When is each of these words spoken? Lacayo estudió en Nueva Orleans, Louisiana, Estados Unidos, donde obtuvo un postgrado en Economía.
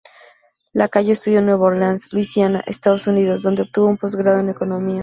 Lacayo 0.73 1.11
estudió 1.11 1.37
en 1.37 1.45
Nueva 1.45 1.67
Orleans, 1.67 2.11
Louisiana, 2.11 2.63
Estados 2.65 3.05
Unidos, 3.05 3.43
donde 3.43 3.61
obtuvo 3.61 3.85
un 3.85 3.97
postgrado 3.97 4.39
en 4.39 4.49
Economía. 4.49 4.99